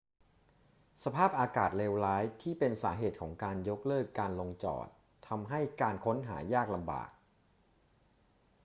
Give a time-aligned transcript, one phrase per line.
[1.03, 4.87] สภาพอากาศเลวร้ายที่เป็นสาเหตุของการยกเลิกการลงจอด
[5.27, 7.09] ทำให้การค้นหายากลำบาก